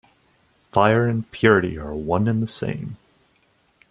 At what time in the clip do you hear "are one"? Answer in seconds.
1.77-2.27